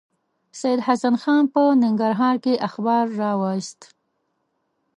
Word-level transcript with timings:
سید 0.59 0.79
حسن 0.87 1.15
خان 1.21 1.43
په 1.53 1.61
ننګرهار 1.81 2.35
کې 2.43 2.53
اخبار 2.67 3.05
راوایست. 3.21 3.79